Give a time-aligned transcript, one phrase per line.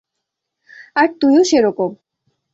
[0.95, 1.91] আর তুইও সেরকম।